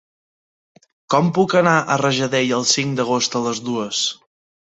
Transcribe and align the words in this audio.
Com 1.13 1.27
puc 1.39 1.53
anar 1.59 1.75
a 1.95 1.99
Rajadell 2.03 2.55
el 2.59 2.67
cinc 2.71 2.99
d'agost 3.01 3.39
a 3.41 3.45
les 3.49 3.61
dues? 3.71 4.03